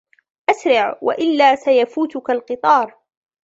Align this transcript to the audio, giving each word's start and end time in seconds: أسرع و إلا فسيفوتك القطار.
أسرع 0.49 0.99
و 1.01 1.11
إلا 1.11 1.55
فسيفوتك 1.55 2.29
القطار. 2.29 2.97